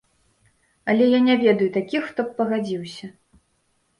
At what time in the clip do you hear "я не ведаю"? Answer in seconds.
1.09-1.67